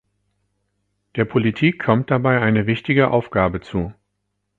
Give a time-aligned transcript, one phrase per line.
[1.15, 3.93] Der Politik kommt dabei eine wichtige Aufgabe zu.